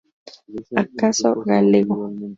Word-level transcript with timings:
O 0.81 0.83
caso 0.99 1.29
galego". 1.49 1.97